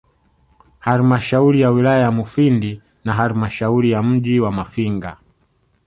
[0.79, 5.17] Halmashauri ya wilaya ya Mufindi na Halmashauri ya mji wa Mafinga